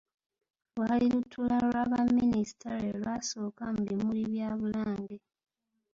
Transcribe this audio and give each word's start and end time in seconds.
Lwali 0.75 1.05
lutuula 1.13 1.57
lwa 1.67 1.83
Baminisita 1.91 2.69
lwe 2.81 2.91
lwasooka 3.01 3.63
mu 3.75 3.81
bimuli 3.89 4.23
bya 4.31 4.49
Bulange. 4.59 5.17